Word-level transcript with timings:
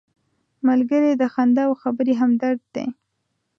ملګری 0.67 1.11
د 1.21 1.23
خندا 1.33 1.63
او 1.67 1.73
خبرې 1.81 2.13
همدرد 2.21 2.61
دی 2.75 2.87